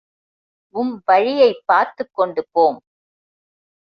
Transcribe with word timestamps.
உம் 0.75 1.01
வழியைப் 1.05 1.61
பார்த்துக்கொண்டு 1.65 2.47
போம். 2.51 2.79